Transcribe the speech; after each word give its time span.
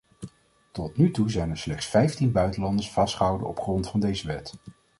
Tot 0.71 0.97
nu 0.97 1.11
toe 1.11 1.29
zijn 1.29 1.49
er 1.49 1.57
slechts 1.57 1.85
vijftien 1.85 2.31
buitenlanders 2.31 2.91
vastgehouden 2.91 3.47
op 3.47 3.59
grond 3.59 3.87
van 3.89 3.99
deze 3.99 4.27
wet. 4.27 4.53